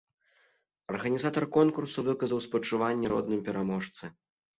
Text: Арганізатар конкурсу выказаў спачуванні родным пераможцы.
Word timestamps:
Арганізатар 0.93 1.45
конкурсу 1.57 1.99
выказаў 2.07 2.39
спачуванні 2.47 3.11
родным 3.13 3.45
пераможцы. 3.51 4.03